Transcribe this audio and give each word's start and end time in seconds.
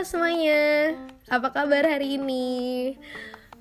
Halo 0.00 0.16
semuanya, 0.16 0.96
apa 1.28 1.52
kabar 1.52 1.84
hari 1.84 2.16
ini? 2.16 2.96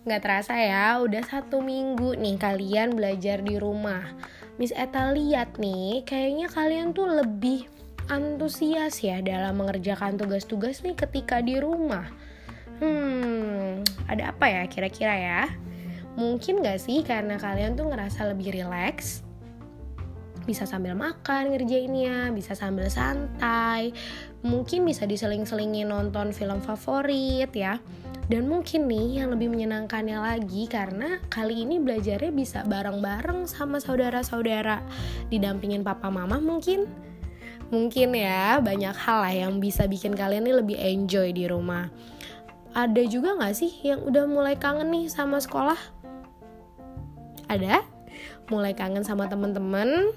Nggak 0.07 0.23
terasa 0.23 0.55
ya, 0.55 0.95
udah 1.03 1.19
satu 1.27 1.59
minggu 1.59 2.15
nih 2.15 2.39
kalian 2.39 2.95
belajar 2.95 3.43
di 3.43 3.59
rumah 3.59 4.07
Miss 4.55 4.71
Eta 4.71 5.11
lihat 5.11 5.59
nih, 5.59 6.07
kayaknya 6.07 6.47
kalian 6.47 6.95
tuh 6.95 7.11
lebih 7.11 7.67
antusias 8.07 9.03
ya 9.03 9.19
dalam 9.19 9.59
mengerjakan 9.59 10.15
tugas-tugas 10.15 10.79
nih 10.79 10.95
ketika 10.95 11.43
di 11.43 11.59
rumah 11.59 12.07
Hmm, 12.79 13.83
ada 14.07 14.31
apa 14.31 14.47
ya 14.47 14.63
kira-kira 14.71 15.19
ya? 15.19 15.43
Mungkin 16.15 16.63
gak 16.63 16.79
sih 16.79 17.03
karena 17.03 17.35
kalian 17.35 17.75
tuh 17.75 17.91
ngerasa 17.91 18.31
lebih 18.31 18.55
rileks 18.55 19.27
bisa 20.49 20.65
sambil 20.65 20.97
makan 20.97 21.53
ngerjainnya, 21.53 22.33
bisa 22.33 22.57
sambil 22.57 22.89
santai, 22.89 23.93
mungkin 24.45 24.87
bisa 24.87 25.03
diseling-selingin 25.03 25.91
nonton 25.91 26.31
film 26.31 26.63
favorit 26.63 27.51
ya. 27.51 27.79
Dan 28.29 28.45
mungkin 28.45 28.85
nih 28.85 29.25
yang 29.25 29.33
lebih 29.33 29.49
menyenangkannya 29.49 30.21
lagi 30.21 30.69
karena 30.69 31.17
kali 31.33 31.65
ini 31.65 31.81
belajarnya 31.81 32.29
bisa 32.29 32.61
bareng-bareng 32.61 33.49
sama 33.49 33.81
saudara-saudara, 33.81 34.85
didampingin 35.33 35.81
papa 35.81 36.13
mama 36.13 36.37
mungkin. 36.37 36.85
Mungkin 37.73 38.13
ya 38.13 38.61
banyak 38.61 38.93
hal 38.93 39.17
lah 39.25 39.33
yang 39.33 39.57
bisa 39.57 39.89
bikin 39.89 40.13
kalian 40.13 40.45
nih 40.45 40.61
lebih 40.61 40.77
enjoy 40.77 41.33
di 41.33 41.49
rumah. 41.49 41.89
Ada 42.77 43.01
juga 43.09 43.33
gak 43.33 43.57
sih 43.57 43.73
yang 43.81 44.05
udah 44.05 44.29
mulai 44.29 44.53
kangen 44.53 44.93
nih 44.93 45.09
sama 45.09 45.41
sekolah? 45.41 45.77
Ada? 47.49 47.81
Mulai 48.53 48.77
kangen 48.77 49.01
sama 49.01 49.25
temen-temen, 49.25 50.13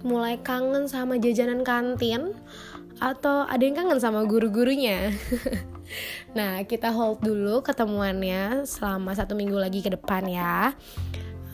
mulai 0.00 0.40
kangen 0.40 0.88
sama 0.88 1.20
jajanan 1.20 1.60
kantin 1.60 2.32
atau 2.98 3.46
ada 3.46 3.62
yang 3.62 3.78
kangen 3.78 4.02
sama 4.02 4.26
guru-gurunya. 4.26 5.14
nah, 6.38 6.62
kita 6.66 6.90
hold 6.90 7.22
dulu 7.22 7.62
ketemuannya 7.62 8.66
selama 8.66 9.14
satu 9.14 9.38
minggu 9.38 9.56
lagi 9.58 9.80
ke 9.82 9.94
depan 9.94 10.26
ya. 10.26 10.74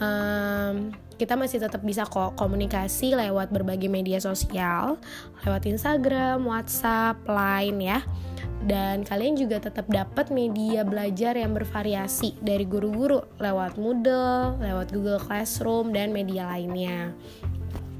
Um, 0.00 0.90
kita 1.14 1.38
masih 1.38 1.62
tetap 1.62 1.80
bisa 1.86 2.02
kok 2.04 2.34
komunikasi 2.34 3.14
lewat 3.14 3.54
berbagai 3.54 3.86
media 3.86 4.18
sosial, 4.18 4.98
lewat 5.46 5.62
Instagram, 5.70 6.42
WhatsApp, 6.42 7.22
Line 7.30 7.78
ya. 7.78 8.00
Dan 8.64 9.04
kalian 9.04 9.36
juga 9.36 9.60
tetap 9.60 9.84
dapat 9.92 10.32
media 10.32 10.88
belajar 10.88 11.36
yang 11.36 11.52
bervariasi 11.52 12.40
dari 12.40 12.64
guru-guru 12.64 13.20
lewat 13.36 13.76
Moodle, 13.76 14.56
lewat 14.56 14.88
Google 14.88 15.20
Classroom 15.20 15.92
dan 15.92 16.16
media 16.16 16.48
lainnya. 16.48 17.12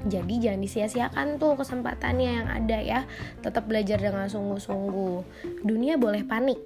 Jadi 0.05 0.37
jangan 0.37 0.61
disia-siakan 0.61 1.27
tuh 1.41 1.57
kesempatannya 1.57 2.29
yang 2.41 2.47
ada 2.47 2.77
ya. 2.77 2.99
Tetap 3.41 3.65
belajar 3.65 3.97
dengan 3.97 4.29
sungguh-sungguh. 4.29 5.15
Dunia 5.65 5.97
boleh 5.97 6.21
panik. 6.21 6.61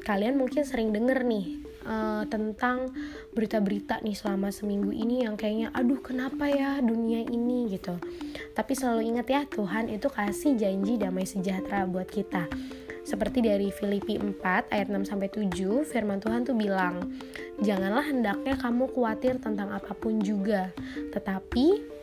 Kalian 0.00 0.40
mungkin 0.40 0.64
sering 0.64 0.88
denger 0.88 1.20
nih 1.20 1.68
uh, 1.84 2.24
tentang 2.32 2.88
berita-berita 3.36 4.00
nih 4.00 4.16
selama 4.16 4.48
seminggu 4.48 4.88
ini 4.88 5.28
yang 5.28 5.36
kayaknya 5.36 5.68
aduh 5.76 6.00
kenapa 6.00 6.48
ya 6.48 6.80
dunia 6.80 7.24
ini 7.28 7.68
gitu. 7.72 7.96
Tapi 8.56 8.72
selalu 8.72 9.16
ingat 9.16 9.26
ya 9.28 9.44
Tuhan 9.48 9.92
itu 9.92 10.08
kasih 10.08 10.56
janji 10.56 10.96
damai 10.96 11.28
sejahtera 11.28 11.84
buat 11.84 12.08
kita. 12.08 12.48
Seperti 13.08 13.40
dari 13.40 13.72
Filipi 13.72 14.20
4 14.20 14.68
ayat 14.68 14.92
6 14.92 15.08
sampai 15.08 15.32
7, 15.32 15.80
firman 15.88 16.20
Tuhan 16.20 16.44
tuh 16.44 16.52
bilang, 16.52 17.08
"Janganlah 17.56 18.04
hendaknya 18.04 18.60
kamu 18.60 18.84
khawatir 18.92 19.40
tentang 19.40 19.72
apa 19.72 19.96
pun 19.96 20.20
juga, 20.20 20.76
tetapi 21.16 21.96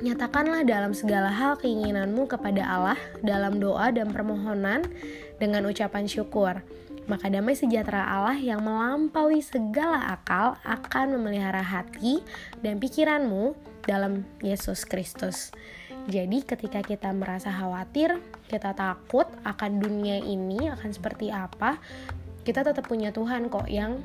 Nyatakanlah 0.00 0.64
dalam 0.64 0.96
segala 0.96 1.28
hal 1.28 1.60
keinginanmu 1.60 2.24
kepada 2.24 2.64
Allah 2.64 2.96
dalam 3.20 3.60
doa 3.60 3.92
dan 3.92 4.08
permohonan 4.08 4.88
dengan 5.36 5.68
ucapan 5.68 6.08
syukur. 6.08 6.64
Maka 7.04 7.28
damai 7.28 7.52
sejahtera 7.52 8.08
Allah 8.08 8.40
yang 8.40 8.64
melampaui 8.64 9.44
segala 9.44 10.16
akal 10.16 10.56
akan 10.64 11.20
memelihara 11.20 11.60
hati 11.60 12.24
dan 12.64 12.80
pikiranmu 12.80 13.52
dalam 13.84 14.24
Yesus 14.40 14.88
Kristus. 14.88 15.52
Jadi 16.08 16.48
ketika 16.48 16.80
kita 16.80 17.12
merasa 17.12 17.52
khawatir, 17.52 18.16
kita 18.48 18.72
takut 18.72 19.28
akan 19.44 19.84
dunia 19.84 20.16
ini 20.16 20.72
akan 20.72 20.96
seperti 20.96 21.28
apa, 21.28 21.76
kita 22.40 22.64
tetap 22.64 22.88
punya 22.88 23.12
Tuhan 23.12 23.52
kok 23.52 23.68
yang 23.68 24.00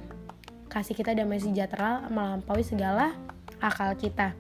kasih 0.68 0.92
kita 0.92 1.16
damai 1.16 1.40
sejahtera 1.40 2.04
melampaui 2.12 2.68
segala 2.68 3.16
akal 3.64 3.96
kita 3.96 4.36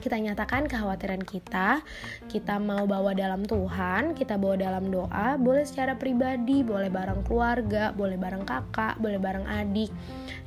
kita 0.00 0.18
nyatakan 0.18 0.66
kekhawatiran 0.66 1.22
kita, 1.22 1.80
kita 2.26 2.58
mau 2.58 2.84
bawa 2.84 3.14
dalam 3.14 3.46
Tuhan, 3.46 4.12
kita 4.18 4.36
bawa 4.36 4.58
dalam 4.58 4.90
doa, 4.90 5.38
boleh 5.38 5.64
secara 5.64 5.94
pribadi, 5.94 6.66
boleh 6.66 6.90
bareng 6.90 7.24
keluarga, 7.24 7.94
boleh 7.94 8.18
bareng 8.18 8.44
kakak, 8.44 8.98
boleh 8.98 9.16
bareng 9.16 9.46
adik. 9.46 9.90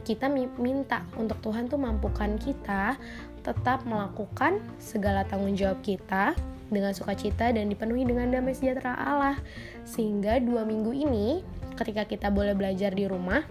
Kita 0.03 0.27
minta 0.31 1.03
untuk 1.19 1.39
Tuhan 1.43 1.67
tuh 1.67 1.79
mampukan 1.79 2.35
kita 2.39 2.95
tetap 3.43 3.87
melakukan 3.87 4.59
segala 4.77 5.23
tanggung 5.23 5.55
jawab 5.55 5.79
kita 5.79 6.35
dengan 6.67 6.91
sukacita 6.91 7.47
dan 7.51 7.71
dipenuhi 7.71 8.03
dengan 8.03 8.27
damai 8.27 8.51
sejahtera 8.51 8.95
Allah. 8.99 9.39
Sehingga 9.87 10.39
dua 10.43 10.67
minggu 10.67 10.91
ini, 10.91 11.41
ketika 11.79 12.03
kita 12.03 12.27
boleh 12.27 12.51
belajar 12.51 12.91
di 12.91 13.07
rumah, 13.07 13.43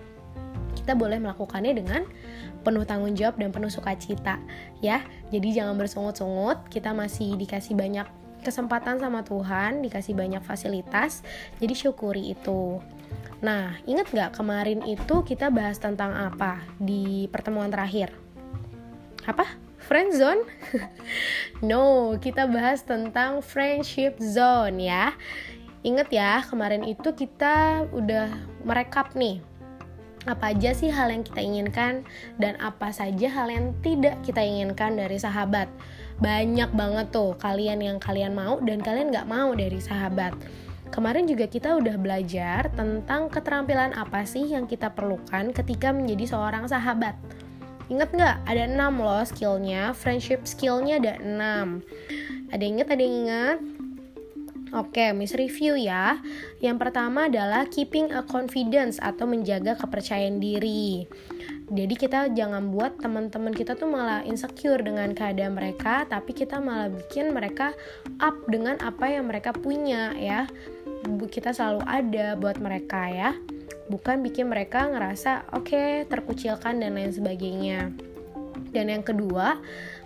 kita 0.86 0.94
boleh 0.94 1.18
melakukannya 1.18 1.74
dengan 1.74 2.06
penuh 2.62 2.86
tanggung 2.86 3.18
jawab 3.18 3.42
dan 3.42 3.50
penuh 3.50 3.66
sukacita 3.66 4.38
ya. 4.78 5.02
Jadi 5.34 5.58
jangan 5.58 5.74
bersungut-sungut 5.74 6.70
kita 6.70 6.94
masih 6.94 7.34
dikasih 7.34 7.74
banyak 7.74 8.06
kesempatan 8.46 9.02
sama 9.02 9.26
Tuhan 9.26 9.82
dikasih 9.82 10.14
banyak 10.14 10.46
fasilitas. 10.46 11.26
Jadi 11.58 11.74
syukuri 11.74 12.38
itu. 12.38 12.78
Nah 13.42 13.74
inget 13.82 14.14
gak 14.14 14.38
kemarin 14.38 14.86
itu 14.86 15.26
kita 15.26 15.50
bahas 15.50 15.82
tentang 15.82 16.14
apa 16.14 16.62
di 16.78 17.26
pertemuan 17.34 17.66
terakhir? 17.66 18.14
Apa? 19.26 19.58
Friend 19.82 20.14
zone? 20.14 20.46
No 21.66 22.14
kita 22.22 22.46
bahas 22.46 22.86
tentang 22.86 23.42
friendship 23.42 24.22
zone 24.22 24.86
ya. 24.86 25.18
Ingat 25.82 26.10
ya, 26.10 26.42
kemarin 26.42 26.82
itu 26.82 27.14
kita 27.14 27.86
udah 27.94 28.26
merekap 28.66 29.14
nih 29.14 29.38
apa 30.26 30.50
aja 30.50 30.74
sih 30.74 30.90
hal 30.90 31.08
yang 31.14 31.22
kita 31.22 31.38
inginkan 31.38 32.02
dan 32.36 32.58
apa 32.58 32.90
saja 32.90 33.30
hal 33.30 33.46
yang 33.46 33.72
tidak 33.80 34.18
kita 34.26 34.42
inginkan 34.42 34.98
dari 34.98 35.16
sahabat. 35.16 35.70
Banyak 36.18 36.74
banget 36.74 37.14
tuh 37.14 37.38
kalian 37.38 37.78
yang 37.78 37.98
kalian 38.02 38.34
mau 38.34 38.58
dan 38.58 38.82
kalian 38.82 39.14
nggak 39.14 39.30
mau 39.30 39.54
dari 39.54 39.78
sahabat. 39.78 40.34
Kemarin 40.90 41.26
juga 41.26 41.50
kita 41.50 41.78
udah 41.78 41.98
belajar 41.98 42.70
tentang 42.74 43.26
keterampilan 43.30 43.94
apa 43.94 44.22
sih 44.22 44.46
yang 44.46 44.70
kita 44.70 44.90
perlukan 44.94 45.50
ketika 45.50 45.90
menjadi 45.90 46.34
seorang 46.34 46.70
sahabat. 46.70 47.18
Ingat 47.86 48.10
nggak? 48.14 48.36
Ada 48.50 48.62
6 48.66 48.98
loh 48.98 49.22
skillnya, 49.22 49.94
friendship 49.94 50.42
skillnya 50.42 50.98
ada 50.98 51.14
6. 51.22 52.50
Ada 52.50 52.64
inget, 52.66 52.86
ada 52.90 53.02
yang 53.02 53.16
ingat? 53.26 53.58
Oke, 54.74 55.14
Miss 55.14 55.38
review 55.38 55.78
ya. 55.78 56.18
Yang 56.58 56.76
pertama 56.82 57.30
adalah 57.30 57.70
keeping 57.70 58.10
a 58.10 58.26
confidence 58.26 58.98
atau 58.98 59.22
menjaga 59.22 59.78
kepercayaan 59.78 60.42
diri. 60.42 61.06
Jadi 61.70 61.94
kita 61.94 62.34
jangan 62.34 62.74
buat 62.74 62.98
teman-teman 62.98 63.54
kita 63.54 63.78
tuh 63.78 63.86
malah 63.86 64.26
insecure 64.26 64.82
dengan 64.82 65.14
keadaan 65.14 65.54
mereka, 65.54 66.02
tapi 66.10 66.34
kita 66.34 66.58
malah 66.58 66.90
bikin 66.90 67.30
mereka 67.30 67.78
up 68.18 68.34
dengan 68.50 68.74
apa 68.82 69.06
yang 69.06 69.30
mereka 69.30 69.54
punya 69.54 70.10
ya. 70.18 70.50
Kita 71.06 71.54
selalu 71.54 71.86
ada 71.86 72.34
buat 72.34 72.58
mereka 72.58 73.06
ya. 73.06 73.30
Bukan 73.86 74.18
bikin 74.26 74.50
mereka 74.50 74.90
ngerasa 74.90 75.46
oke 75.54 75.70
okay, 75.70 75.90
terkucilkan 76.10 76.82
dan 76.82 76.98
lain 76.98 77.14
sebagainya. 77.14 77.94
Dan 78.74 78.90
yang 78.90 79.06
kedua, 79.06 79.62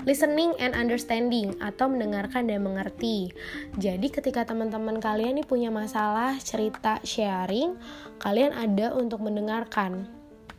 listening 0.09 0.57
and 0.57 0.73
understanding 0.73 1.53
atau 1.61 1.91
mendengarkan 1.91 2.49
dan 2.49 2.65
mengerti. 2.65 3.33
Jadi 3.77 4.09
ketika 4.09 4.49
teman-teman 4.49 5.03
kalian 5.03 5.41
nih 5.41 5.47
punya 5.47 5.69
masalah, 5.69 6.37
cerita, 6.41 7.01
sharing, 7.05 7.77
kalian 8.23 8.57
ada 8.57 8.97
untuk 8.97 9.21
mendengarkan 9.21 10.09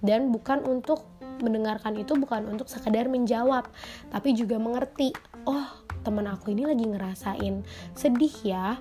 dan 0.01 0.29
bukan 0.29 0.61
untuk 0.65 1.05
mendengarkan 1.41 1.97
itu 1.97 2.13
bukan 2.13 2.45
untuk 2.45 2.69
sekedar 2.69 3.09
menjawab, 3.09 3.65
tapi 4.13 4.37
juga 4.37 4.61
mengerti. 4.61 5.09
Oh, 5.49 5.65
teman 6.05 6.29
aku 6.29 6.53
ini 6.53 6.69
lagi 6.69 6.85
ngerasain 6.85 7.65
sedih 7.97 8.35
ya. 8.45 8.77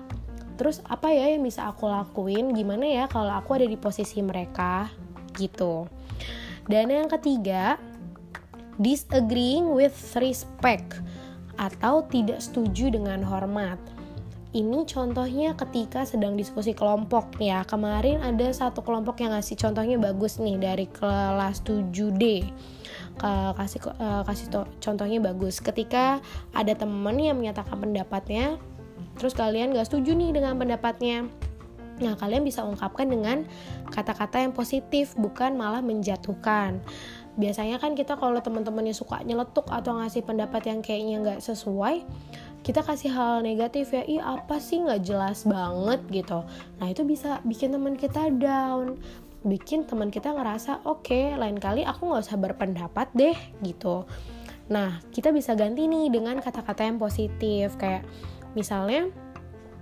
Terus 0.61 0.77
apa 0.85 1.09
ya 1.09 1.33
yang 1.33 1.41
bisa 1.41 1.65
aku 1.65 1.89
lakuin? 1.89 2.53
Gimana 2.53 2.85
ya 2.85 3.09
kalau 3.09 3.33
aku 3.33 3.57
ada 3.57 3.65
di 3.65 3.77
posisi 3.81 4.21
mereka? 4.21 4.93
Gitu. 5.33 5.89
Dan 6.69 6.93
yang 6.93 7.09
ketiga, 7.09 7.81
disagreeing 8.81 9.71
with 9.71 9.95
respect 10.17 10.99
atau 11.61 12.01
tidak 12.09 12.41
setuju 12.41 12.89
dengan 12.89 13.21
hormat. 13.21 13.77
Ini 14.51 14.83
contohnya 14.83 15.55
ketika 15.55 16.03
sedang 16.03 16.35
diskusi 16.35 16.75
kelompok 16.75 17.39
ya. 17.39 17.63
Kemarin 17.63 18.19
ada 18.19 18.51
satu 18.51 18.83
kelompok 18.83 19.23
yang 19.23 19.31
ngasih 19.31 19.55
contohnya 19.55 19.95
bagus 19.95 20.43
nih 20.43 20.59
dari 20.59 20.91
kelas 20.91 21.63
7D. 21.63 22.51
Kasih 23.55 23.79
uh, 23.95 24.27
kasih 24.27 24.51
contohnya 24.83 25.23
bagus. 25.23 25.63
Ketika 25.63 26.19
ada 26.51 26.73
teman 26.75 27.15
yang 27.15 27.39
menyatakan 27.39 27.79
pendapatnya, 27.79 28.59
terus 29.15 29.31
kalian 29.31 29.71
gak 29.71 29.87
setuju 29.87 30.11
nih 30.19 30.35
dengan 30.35 30.59
pendapatnya. 30.59 31.31
Nah, 32.01 32.17
kalian 32.17 32.41
bisa 32.41 32.65
ungkapkan 32.65 33.07
dengan 33.07 33.45
kata-kata 33.93 34.41
yang 34.41 34.51
positif, 34.51 35.13
bukan 35.15 35.53
malah 35.53 35.85
menjatuhkan. 35.85 36.81
Biasanya 37.39 37.79
kan 37.79 37.95
kita 37.95 38.19
kalau 38.19 38.39
teman-temannya 38.43 38.91
suka 38.91 39.23
nyeletuk 39.23 39.67
atau 39.71 39.95
ngasih 39.95 40.23
pendapat 40.27 40.67
yang 40.67 40.83
kayaknya 40.83 41.15
nggak 41.23 41.39
sesuai, 41.39 42.03
kita 42.61 42.83
kasih 42.83 43.09
hal 43.15 43.39
negatif 43.39 43.95
ya, 43.95 44.03
ih 44.03 44.19
apa 44.19 44.59
sih 44.59 44.83
nggak 44.83 45.01
jelas 45.07 45.47
banget 45.47 46.01
gitu. 46.11 46.43
Nah 46.83 46.87
itu 46.91 47.07
bisa 47.07 47.39
bikin 47.47 47.71
teman 47.71 47.95
kita 47.95 48.29
down, 48.35 48.99
bikin 49.47 49.87
teman 49.87 50.11
kita 50.11 50.35
ngerasa 50.35 50.83
oke, 50.83 51.07
okay, 51.07 51.33
lain 51.39 51.55
kali 51.55 51.87
aku 51.87 52.11
nggak 52.11 52.23
usah 52.27 52.37
berpendapat 52.37 53.07
deh 53.15 53.37
gitu. 53.63 54.03
Nah 54.67 54.99
kita 55.15 55.31
bisa 55.31 55.55
ganti 55.55 55.87
nih 55.87 56.11
dengan 56.11 56.37
kata-kata 56.43 56.83
yang 56.83 56.99
positif 56.99 57.79
kayak 57.79 58.03
misalnya, 58.59 59.07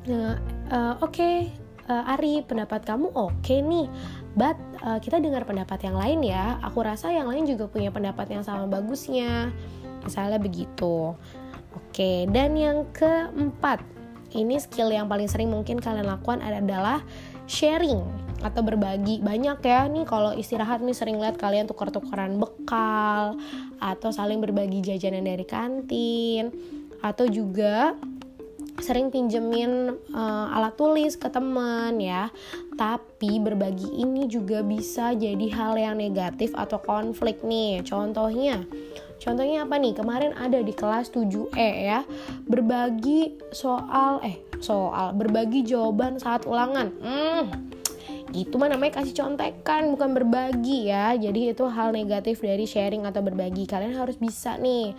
uh, 0.05 0.37
uh, 0.69 0.95
oke. 1.01 1.17
Okay, 1.17 1.49
uh, 1.89 2.13
Ari 2.15 2.45
pendapat 2.45 2.85
kamu 2.85 3.09
oke 3.11 3.33
okay 3.41 3.59
nih 3.65 3.89
but 4.39 4.55
uh, 4.79 5.03
kita 5.03 5.19
dengar 5.19 5.43
pendapat 5.43 5.83
yang 5.83 5.99
lain 5.99 6.23
ya. 6.23 6.55
Aku 6.63 6.79
rasa 6.79 7.11
yang 7.11 7.27
lain 7.27 7.43
juga 7.43 7.67
punya 7.67 7.91
pendapat 7.91 8.31
yang 8.31 8.43
sama 8.47 8.71
bagusnya. 8.71 9.51
Misalnya 10.07 10.39
begitu. 10.39 11.11
Oke 11.75 12.23
dan 12.31 12.55
yang 12.55 12.87
keempat. 12.95 13.83
Ini 14.29 14.61
skill 14.61 14.93
yang 14.93 15.09
paling 15.09 15.27
sering 15.27 15.49
mungkin 15.51 15.81
kalian 15.81 16.05
lakukan 16.05 16.39
adalah 16.39 17.03
sharing 17.49 17.99
atau 18.39 18.61
berbagi. 18.63 19.19
Banyak 19.19 19.59
ya 19.59 19.89
nih 19.89 20.05
kalau 20.07 20.31
istirahat 20.37 20.79
nih 20.79 20.95
sering 20.95 21.19
lihat 21.19 21.35
kalian 21.35 21.67
tukar-tukaran 21.67 22.39
bekal 22.39 23.35
atau 23.81 24.09
saling 24.13 24.39
berbagi 24.39 24.79
jajanan 24.85 25.25
dari 25.25 25.43
kantin 25.43 26.53
atau 27.01 27.25
juga 27.27 27.97
sering 28.79 29.13
pinjemin 29.13 29.95
uh, 30.11 30.55
alat 30.55 30.75
tulis 30.75 31.15
ke 31.15 31.27
teman 31.29 31.95
ya. 31.99 32.31
Tapi 32.75 33.39
berbagi 33.39 33.89
ini 33.99 34.25
juga 34.25 34.63
bisa 34.63 35.13
jadi 35.13 35.47
hal 35.53 35.75
yang 35.75 35.95
negatif 35.99 36.55
atau 36.55 36.79
konflik 36.79 37.43
nih. 37.43 37.83
Contohnya 37.83 38.63
contohnya 39.19 39.67
apa 39.67 39.75
nih? 39.77 39.93
Kemarin 39.95 40.31
ada 40.35 40.59
di 40.63 40.71
kelas 40.71 41.11
7E 41.11 41.71
ya 41.85 42.01
berbagi 42.47 43.39
soal 43.51 44.23
eh 44.23 44.39
soal 44.59 45.15
berbagi 45.15 45.63
jawaban 45.67 46.19
saat 46.19 46.47
ulangan. 46.47 46.87
Hmm 46.99 47.69
itu 48.29 48.61
mah 48.61 48.69
namanya 48.69 49.01
kasih 49.01 49.17
contekan 49.17 49.89
bukan 49.89 50.13
berbagi 50.13 50.93
ya. 50.93 51.17
Jadi 51.17 51.49
itu 51.49 51.65
hal 51.65 51.89
negatif 51.89 52.45
dari 52.45 52.69
sharing 52.69 53.09
atau 53.09 53.25
berbagi. 53.25 53.65
Kalian 53.65 53.97
harus 53.97 54.21
bisa 54.21 54.53
nih 54.61 54.93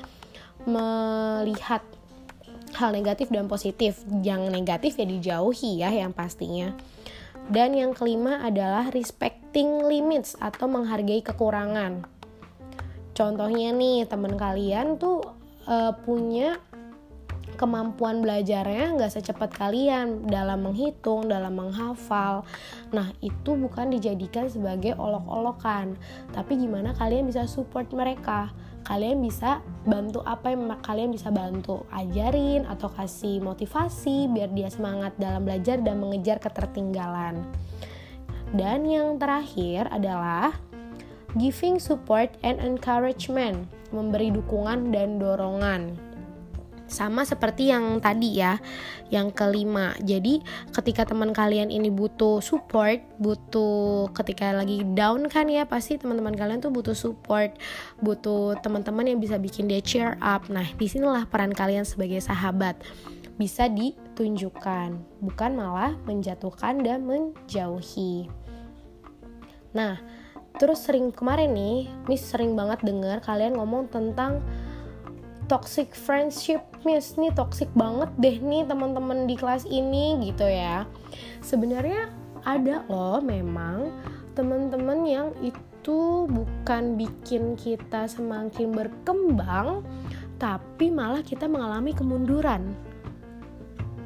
melihat 0.66 1.80
hal 2.76 2.90
negatif 2.94 3.32
dan 3.32 3.46
positif. 3.50 4.02
Yang 4.22 4.50
negatif 4.52 4.92
ya 4.98 5.06
dijauhi 5.06 5.80
ya 5.80 5.90
yang 5.90 6.14
pastinya. 6.14 6.74
Dan 7.50 7.74
yang 7.74 7.96
kelima 7.96 8.44
adalah 8.46 8.92
respecting 8.94 9.86
limits 9.88 10.38
atau 10.38 10.70
menghargai 10.70 11.24
kekurangan. 11.24 12.06
Contohnya 13.16 13.74
nih 13.74 14.06
teman 14.06 14.38
kalian 14.38 14.96
tuh 14.96 15.20
uh, 15.66 15.92
punya 16.06 16.62
kemampuan 17.60 18.24
belajarnya 18.24 18.96
nggak 18.96 19.12
secepat 19.20 19.52
kalian 19.52 20.24
dalam 20.24 20.64
menghitung, 20.64 21.28
dalam 21.28 21.52
menghafal. 21.52 22.48
Nah, 22.88 23.12
itu 23.20 23.52
bukan 23.52 23.92
dijadikan 23.92 24.48
sebagai 24.48 24.96
olok-olokan, 24.96 26.00
tapi 26.32 26.56
gimana 26.56 26.96
kalian 26.96 27.28
bisa 27.28 27.44
support 27.44 27.92
mereka 27.92 28.48
kalian 28.90 29.22
bisa 29.22 29.62
bantu 29.86 30.18
apa 30.26 30.50
yang 30.50 30.66
kalian 30.82 31.14
bisa 31.14 31.30
bantu. 31.30 31.86
Ajarin 31.94 32.66
atau 32.66 32.90
kasih 32.90 33.38
motivasi 33.38 34.26
biar 34.34 34.50
dia 34.50 34.66
semangat 34.66 35.14
dalam 35.14 35.46
belajar 35.46 35.78
dan 35.78 36.02
mengejar 36.02 36.42
ketertinggalan. 36.42 37.38
Dan 38.50 38.82
yang 38.90 39.22
terakhir 39.22 39.86
adalah 39.94 40.58
giving 41.38 41.78
support 41.78 42.34
and 42.42 42.58
encouragement 42.58 43.70
memberi 43.94 44.34
dukungan 44.34 44.90
dan 44.90 45.22
dorongan 45.22 45.94
sama 46.90 47.22
seperti 47.22 47.70
yang 47.70 48.02
tadi 48.02 48.42
ya 48.42 48.58
yang 49.08 49.30
kelima. 49.30 49.94
Jadi 50.02 50.42
ketika 50.74 51.06
teman 51.06 51.30
kalian 51.30 51.70
ini 51.70 51.88
butuh 51.88 52.42
support 52.42 53.00
butuh 53.22 54.10
ketika 54.12 54.50
lagi 54.50 54.82
down 54.92 55.30
kan 55.30 55.46
ya 55.46 55.64
pasti 55.64 55.96
teman-teman 55.96 56.34
kalian 56.34 56.58
tuh 56.58 56.74
butuh 56.74 56.92
support 56.92 57.54
butuh 58.02 58.58
teman-teman 58.60 59.06
yang 59.06 59.18
bisa 59.22 59.38
bikin 59.38 59.70
dia 59.70 59.78
cheer 59.80 60.18
up. 60.18 60.50
Nah 60.50 60.66
di 60.66 60.86
sinilah 60.90 61.30
peran 61.30 61.54
kalian 61.54 61.86
sebagai 61.86 62.18
sahabat. 62.18 62.76
Bisa 63.40 63.72
ditunjukkan 63.72 65.22
bukan 65.24 65.50
malah 65.56 65.96
menjatuhkan 66.04 66.82
dan 66.84 67.06
menjauhi. 67.06 68.28
Nah 69.72 70.02
terus 70.58 70.82
sering 70.82 71.14
kemarin 71.14 71.54
nih 71.54 71.88
Miss 72.10 72.26
sering 72.26 72.58
banget 72.58 72.82
dengar 72.82 73.22
kalian 73.22 73.54
ngomong 73.56 73.86
tentang 73.88 74.42
toxic 75.50 75.90
friendship 75.98 76.62
miss 76.86 77.18
nih 77.18 77.34
toxic 77.34 77.66
banget 77.74 78.06
deh 78.22 78.38
nih 78.38 78.62
teman-teman 78.70 79.26
di 79.26 79.34
kelas 79.34 79.66
ini 79.66 80.14
gitu 80.30 80.46
ya. 80.46 80.86
Sebenarnya 81.42 82.06
ada 82.46 82.86
loh 82.86 83.18
memang 83.18 83.90
teman-teman 84.38 85.02
yang 85.02 85.28
itu 85.42 86.30
bukan 86.30 86.94
bikin 86.94 87.58
kita 87.58 88.06
semakin 88.06 88.70
berkembang 88.70 89.82
tapi 90.38 90.86
malah 90.88 91.26
kita 91.26 91.50
mengalami 91.50 91.98
kemunduran. 91.98 92.70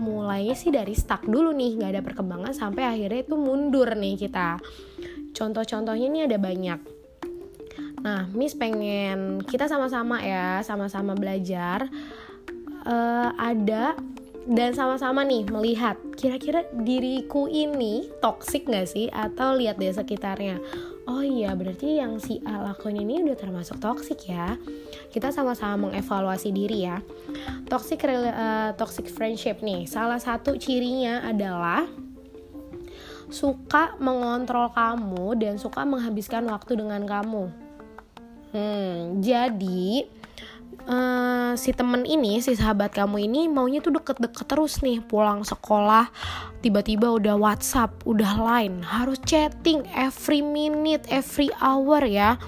Mulainya 0.01 0.57
sih 0.57 0.73
dari 0.73 0.97
stuck 0.97 1.29
dulu 1.29 1.53
nih 1.53 1.77
nggak 1.77 1.91
ada 1.93 2.03
perkembangan 2.03 2.57
sampai 2.57 2.89
akhirnya 2.89 3.21
itu 3.21 3.37
mundur 3.37 3.93
nih 3.93 4.17
kita. 4.17 4.57
Contoh-contohnya 5.37 6.09
ini 6.09 6.21
ada 6.25 6.41
banyak 6.41 6.94
Nah, 8.05 8.29
Miss 8.37 8.53
pengen 8.53 9.41
kita 9.49 9.65
sama-sama 9.65 10.21
ya, 10.21 10.61
sama-sama 10.61 11.17
belajar 11.17 11.89
uh, 12.85 13.33
ada 13.41 13.97
dan 14.45 14.77
sama-sama 14.77 15.25
nih 15.25 15.49
melihat 15.49 15.97
kira-kira 16.21 16.69
diriku 16.85 17.49
ini 17.49 18.13
toxic 18.21 18.69
gak 18.69 18.93
sih? 18.93 19.09
Atau 19.09 19.57
lihat 19.57 19.81
deh 19.81 19.89
sekitarnya? 19.89 20.61
Oh 21.09 21.25
iya 21.25 21.57
berarti 21.57 21.97
yang 21.97 22.21
si 22.21 22.45
A 22.45 22.61
lakuin 22.61 23.01
ini 23.01 23.25
udah 23.25 23.41
termasuk 23.41 23.81
toxic 23.81 24.29
ya. 24.29 24.61
Kita 25.09 25.33
sama-sama 25.33 25.89
mengevaluasi 25.89 26.53
diri 26.53 26.85
ya. 26.85 27.01
Toxic 27.73 28.05
uh, 28.05 28.77
toxic 28.77 29.09
friendship 29.09 29.65
nih 29.65 29.89
salah 29.89 30.21
satu 30.21 30.61
cirinya 30.61 31.25
adalah 31.25 31.89
suka 33.33 33.97
mengontrol 33.97 34.69
kamu 34.77 35.41
dan 35.41 35.57
suka 35.57 35.89
menghabiskan 35.89 36.45
waktu 36.53 36.85
dengan 36.85 37.09
kamu 37.09 37.64
Hmm, 38.55 39.19
jadi 39.19 40.07
uh, 40.87 41.59
si 41.59 41.75
temen 41.75 42.07
ini, 42.07 42.39
si 42.39 42.55
sahabat 42.55 42.95
kamu 42.95 43.27
ini 43.27 43.51
maunya 43.51 43.83
tuh 43.83 43.99
deket-deket 43.99 44.47
terus 44.47 44.79
nih 44.79 45.03
pulang 45.03 45.43
sekolah 45.43 46.07
tiba-tiba 46.63 47.11
udah 47.11 47.35
WhatsApp, 47.35 47.91
udah 48.07 48.39
line, 48.39 48.87
harus 48.87 49.19
chatting 49.27 49.83
every 49.91 50.39
minute, 50.39 51.03
every 51.11 51.51
hour 51.59 51.99
ya. 52.07 52.39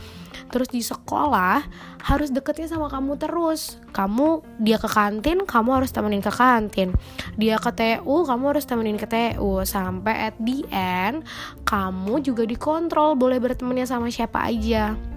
Terus 0.47 0.71
di 0.71 0.79
sekolah 0.79 1.67
harus 2.07 2.31
deketnya 2.31 2.71
sama 2.71 2.87
kamu 2.87 3.19
terus. 3.19 3.83
Kamu 3.91 4.47
dia 4.63 4.79
ke 4.79 4.87
kantin, 4.87 5.43
kamu 5.43 5.83
harus 5.83 5.91
temenin 5.91 6.23
ke 6.23 6.31
kantin. 6.31 6.95
Dia 7.35 7.59
ke 7.59 7.75
TU, 7.75 8.23
kamu 8.23 8.55
harus 8.55 8.63
temenin 8.63 8.95
ke 8.95 9.11
TU. 9.11 9.67
Sampai 9.67 10.31
at 10.31 10.39
the 10.39 10.63
end, 10.71 11.27
kamu 11.67 12.23
juga 12.23 12.47
dikontrol 12.47 13.19
boleh 13.19 13.43
bertemannya 13.43 13.91
sama 13.91 14.07
siapa 14.07 14.47
aja 14.47 15.16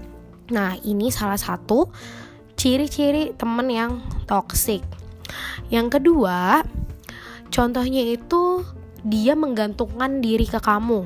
Nah, 0.50 0.78
ini 0.82 1.14
salah 1.14 1.38
satu 1.38 1.90
ciri-ciri 2.60 3.34
temen 3.38 3.70
yang 3.70 3.92
toxic. 4.26 4.82
Yang 5.70 6.02
kedua, 6.02 6.66
contohnya 7.54 8.04
itu 8.04 8.66
dia 9.06 9.38
menggantungkan 9.38 10.20
diri 10.20 10.50
ke 10.50 10.60
kamu. 10.60 11.06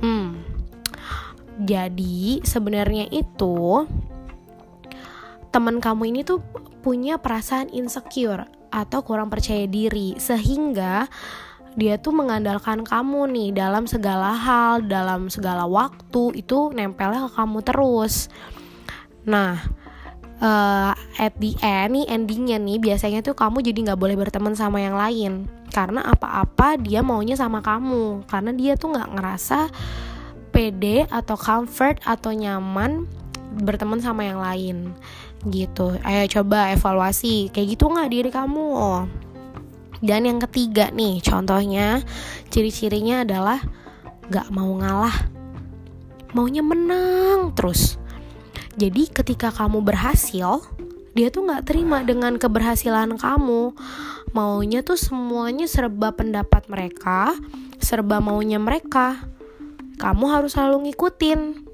Hmm. 0.00 0.40
Jadi, 1.60 2.40
sebenarnya 2.40 3.10
itu 3.12 3.84
teman 5.50 5.82
kamu 5.82 6.14
ini 6.14 6.20
tuh 6.22 6.40
punya 6.80 7.20
perasaan 7.20 7.68
insecure 7.74 8.48
atau 8.70 9.02
kurang 9.02 9.28
percaya 9.28 9.66
diri 9.66 10.16
sehingga 10.16 11.10
dia 11.78 11.98
tuh 12.02 12.10
mengandalkan 12.14 12.82
kamu 12.82 13.30
nih 13.30 13.50
dalam 13.54 13.86
segala 13.86 14.34
hal, 14.34 14.86
dalam 14.86 15.30
segala 15.30 15.66
waktu 15.70 16.42
itu 16.42 16.74
nempelnya 16.74 17.30
ke 17.30 17.30
kamu 17.38 17.58
terus. 17.62 18.26
Nah, 19.30 19.62
uh, 20.42 20.92
at 21.22 21.38
the 21.38 21.54
end 21.62 21.94
nih 21.94 22.04
endingnya 22.10 22.58
nih 22.58 22.82
biasanya 22.82 23.22
tuh 23.22 23.38
kamu 23.38 23.62
jadi 23.62 23.78
nggak 23.86 24.00
boleh 24.00 24.18
berteman 24.18 24.58
sama 24.58 24.82
yang 24.82 24.98
lain. 24.98 25.46
Karena 25.70 26.02
apa-apa 26.02 26.74
dia 26.82 27.06
maunya 27.06 27.38
sama 27.38 27.62
kamu. 27.62 28.26
Karena 28.26 28.50
dia 28.50 28.74
tuh 28.74 28.90
nggak 28.90 29.10
ngerasa 29.14 29.70
pede 30.50 31.06
atau 31.06 31.38
comfort 31.38 32.02
atau 32.02 32.34
nyaman 32.34 33.06
berteman 33.62 34.02
sama 34.02 34.26
yang 34.26 34.42
lain. 34.42 34.90
Gitu. 35.46 35.94
Ayo 36.02 36.26
coba 36.26 36.74
evaluasi. 36.74 37.54
Kayak 37.54 37.78
gitu 37.78 37.86
nggak 37.86 38.10
diri 38.10 38.30
kamu? 38.34 38.66
Oh. 38.74 39.06
Dan 40.00 40.24
yang 40.24 40.40
ketiga 40.40 40.88
nih, 40.88 41.20
contohnya 41.20 42.00
ciri-cirinya 42.48 43.20
adalah 43.20 43.60
gak 44.32 44.48
mau 44.48 44.72
ngalah, 44.80 45.12
maunya 46.32 46.64
menang 46.64 47.52
terus. 47.52 47.99
Jadi 48.80 49.12
ketika 49.12 49.52
kamu 49.52 49.84
berhasil, 49.84 50.64
dia 51.12 51.28
tuh 51.28 51.44
gak 51.44 51.68
terima 51.68 52.00
dengan 52.00 52.40
keberhasilan 52.40 53.20
kamu. 53.20 53.76
Maunya 54.32 54.80
tuh 54.80 54.96
semuanya 54.96 55.68
serba 55.68 56.16
pendapat 56.16 56.64
mereka, 56.72 57.36
serba 57.76 58.24
maunya 58.24 58.56
mereka. 58.56 59.20
Kamu 60.00 60.24
harus 60.32 60.56
selalu 60.56 60.88
ngikutin. 60.88 61.68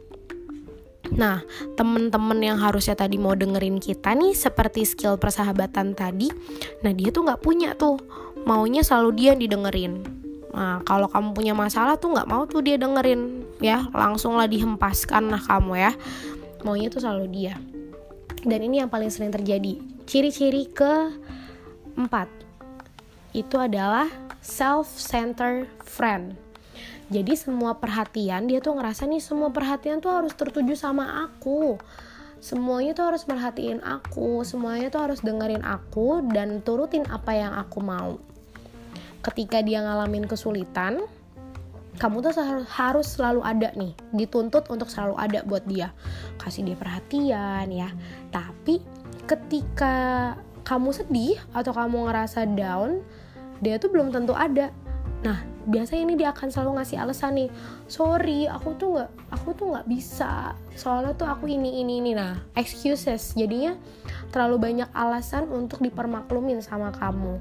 Nah, 1.14 1.46
temen-temen 1.78 2.42
yang 2.42 2.58
harusnya 2.58 2.98
tadi 2.98 3.22
mau 3.22 3.38
dengerin 3.38 3.78
kita 3.78 4.10
nih 4.18 4.34
seperti 4.34 4.82
skill 4.82 5.14
persahabatan 5.14 5.94
tadi, 5.94 6.26
nah 6.82 6.90
dia 6.90 7.14
tuh 7.14 7.22
nggak 7.22 7.46
punya 7.46 7.78
tuh, 7.78 8.02
maunya 8.42 8.82
selalu 8.82 9.14
dia 9.14 9.26
yang 9.30 9.46
didengerin. 9.46 10.02
Nah, 10.50 10.82
kalau 10.82 11.06
kamu 11.06 11.30
punya 11.30 11.54
masalah 11.54 11.94
tuh 11.94 12.10
nggak 12.10 12.26
mau 12.26 12.42
tuh 12.50 12.58
dia 12.58 12.74
dengerin, 12.74 13.46
ya 13.62 13.86
langsunglah 13.94 14.50
dihempaskan 14.50 15.30
lah 15.30 15.38
kamu 15.46 15.78
ya. 15.78 15.92
Maunya 16.66 16.90
tuh 16.90 16.98
selalu 16.98 17.30
dia. 17.30 17.54
Dan 18.42 18.58
ini 18.66 18.82
yang 18.82 18.90
paling 18.90 19.14
sering 19.14 19.30
terjadi. 19.30 19.78
Ciri-ciri 20.02 20.66
ke 20.66 21.14
empat 21.94 22.26
itu 23.36 23.56
adalah 23.60 24.08
self-centered 24.40 25.68
friend 25.84 26.36
jadi 27.06 27.38
semua 27.38 27.78
perhatian 27.78 28.50
dia 28.50 28.58
tuh 28.58 28.80
ngerasa 28.80 29.06
nih 29.06 29.22
semua 29.22 29.52
perhatian 29.52 30.02
tuh 30.02 30.10
harus 30.10 30.32
tertuju 30.32 30.74
sama 30.74 31.28
aku 31.28 31.76
semuanya 32.40 32.92
tuh 32.96 33.12
harus 33.12 33.24
merhatiin 33.28 33.80
aku 33.84 34.42
semuanya 34.42 34.88
tuh 34.88 35.08
harus 35.08 35.20
dengerin 35.20 35.62
aku 35.62 36.24
dan 36.32 36.64
turutin 36.64 37.04
apa 37.08 37.32
yang 37.36 37.52
aku 37.54 37.78
mau 37.84 38.16
ketika 39.20 39.60
dia 39.60 39.82
ngalamin 39.82 40.24
kesulitan 40.24 41.04
kamu 41.96 42.20
tuh 42.20 42.32
harus 42.68 43.06
selalu 43.16 43.40
ada 43.40 43.72
nih 43.72 43.96
dituntut 44.12 44.68
untuk 44.68 44.88
selalu 44.92 45.16
ada 45.16 45.40
buat 45.44 45.64
dia. 45.64 45.92
Kasih 46.36 46.64
dia 46.68 46.76
perhatian 46.76 47.66
ya. 47.72 47.88
Tapi 48.28 48.84
ketika 49.24 50.34
kamu 50.62 50.92
sedih 50.92 51.38
atau 51.56 51.72
kamu 51.72 52.10
ngerasa 52.10 52.44
down 52.52 53.00
dia 53.64 53.80
tuh 53.80 53.88
belum 53.88 54.12
tentu 54.12 54.36
ada. 54.36 54.68
Nah 55.24 55.40
biasanya 55.66 56.02
ini 56.06 56.14
dia 56.14 56.30
akan 56.30 56.52
selalu 56.52 56.78
ngasih 56.78 56.96
alasan 57.02 57.32
nih 57.34 57.50
sorry 57.90 58.46
aku 58.46 58.78
tuh 58.78 59.00
nggak 59.00 59.10
aku 59.32 59.48
tuh 59.56 59.66
nggak 59.72 59.88
bisa. 59.88 60.52
Soalnya 60.76 61.16
tuh 61.16 61.26
aku 61.26 61.48
ini 61.48 61.80
ini 61.80 62.04
ini. 62.04 62.12
Nah 62.12 62.36
excuses. 62.52 63.32
Jadinya 63.32 63.72
terlalu 64.30 64.60
banyak 64.60 64.88
alasan 64.92 65.48
untuk 65.48 65.80
dipermaklumin 65.80 66.60
sama 66.60 66.92
kamu 66.92 67.40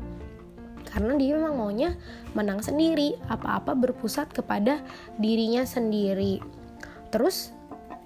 karena 0.95 1.19
dia 1.19 1.35
memang 1.35 1.59
maunya 1.59 1.99
menang 2.31 2.63
sendiri 2.63 3.19
apa-apa 3.27 3.75
berpusat 3.75 4.31
kepada 4.31 4.79
dirinya 5.19 5.67
sendiri 5.67 6.39
terus 7.11 7.51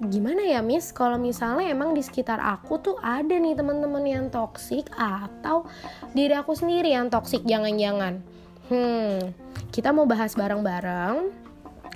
gimana 0.01 0.41
ya 0.41 0.65
Miss 0.65 0.89
kalau 0.89 1.21
misalnya 1.21 1.69
emang 1.69 1.93
di 1.93 2.01
sekitar 2.01 2.41
aku 2.41 2.81
tuh 2.81 2.97
ada 3.05 3.37
nih 3.37 3.53
teman-teman 3.53 4.01
yang 4.09 4.25
toksik 4.33 4.89
atau 4.97 5.69
diri 6.17 6.33
aku 6.33 6.57
sendiri 6.57 6.97
yang 6.97 7.13
toksik 7.13 7.45
jangan-jangan 7.45 8.25
Hmm, 8.69 9.33
kita 9.73 9.89
mau 9.89 10.05
bahas 10.05 10.37
bareng-bareng 10.37 11.33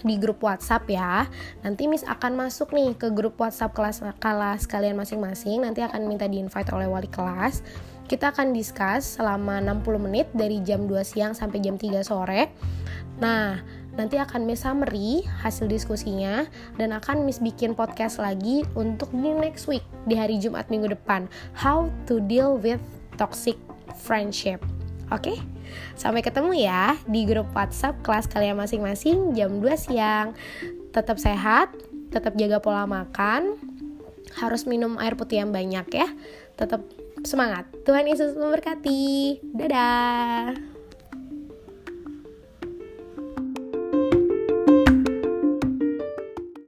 di 0.01 0.17
grup 0.17 0.41
WhatsApp 0.41 0.89
ya. 0.89 1.29
Nanti 1.61 1.85
Miss 1.85 2.01
akan 2.01 2.33
masuk 2.33 2.73
nih 2.73 2.97
ke 2.97 3.13
grup 3.13 3.37
WhatsApp 3.37 3.77
kelas 3.77 4.01
kelas 4.17 4.65
kalian 4.65 4.97
masing-masing. 4.97 5.61
Nanti 5.61 5.85
akan 5.85 6.09
minta 6.09 6.25
di-invite 6.25 6.73
oleh 6.73 6.89
wali 6.89 7.05
kelas. 7.05 7.61
Kita 8.03 8.35
akan 8.35 8.51
discuss 8.51 9.17
selama 9.17 9.63
60 9.63 10.05
menit 10.05 10.27
dari 10.35 10.59
jam 10.61 10.85
2 10.85 11.01
siang 11.07 11.31
sampai 11.31 11.63
jam 11.63 11.79
3 11.79 12.03
sore. 12.03 12.51
Nah, 13.23 13.61
nanti 13.95 14.19
akan 14.19 14.43
Miss 14.43 14.65
summary 14.65 15.23
hasil 15.41 15.69
diskusinya 15.69 16.43
dan 16.75 16.91
akan 16.91 17.23
Miss 17.23 17.39
bikin 17.39 17.77
podcast 17.77 18.19
lagi 18.19 18.67
untuk 18.75 19.07
di 19.13 19.31
next 19.31 19.69
week 19.69 19.85
di 20.09 20.17
hari 20.17 20.41
Jumat 20.41 20.67
minggu 20.67 20.91
depan. 20.91 21.31
How 21.55 21.87
to 22.09 22.19
deal 22.19 22.59
with 22.59 22.81
toxic 23.15 23.55
friendship. 24.03 24.59
Oke? 25.13 25.33
Okay? 25.33 25.37
Sampai 25.95 26.21
ketemu 26.21 26.53
ya 26.57 26.97
di 27.07 27.25
grup 27.25 27.49
WhatsApp 27.53 28.01
kelas 28.01 28.27
kalian 28.29 28.59
masing-masing 28.59 29.31
jam 29.37 29.61
2 29.61 29.73
siang. 29.77 30.35
Tetap 30.93 31.17
sehat, 31.17 31.73
tetap 32.13 32.37
jaga 32.37 32.61
pola 32.61 32.85
makan, 32.85 33.57
harus 34.37 34.65
minum 34.65 34.97
air 35.01 35.17
putih 35.17 35.41
yang 35.41 35.49
banyak 35.53 35.87
ya. 35.93 36.07
Tetap 36.57 36.85
semangat. 37.25 37.67
Tuhan 37.83 38.07
Yesus 38.07 38.35
memberkati. 38.35 39.39
Dadah. 39.55 40.72